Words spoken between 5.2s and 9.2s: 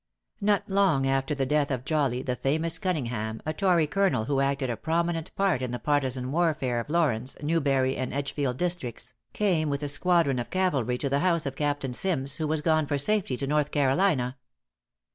part in the partisan warfare of Laurens, Newberry, and Edgefield districts,